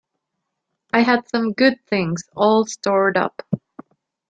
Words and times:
I 0.91 1.01
had 1.01 1.29
some 1.29 1.51
good 1.53 1.77
things 1.85 2.23
all 2.35 2.65
stored 2.65 3.17
up. 3.17 3.43